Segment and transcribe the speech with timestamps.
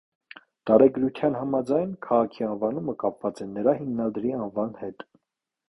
[0.69, 5.11] Տարեգրության համաձայն՝ քաղաքի անվանումը կապված է նրա հիմնադրի անվան հետ։